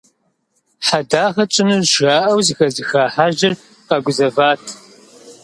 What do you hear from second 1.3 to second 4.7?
тщӏынущ» жаӏэу зыхэзыха хьэжьыр къэгузэват.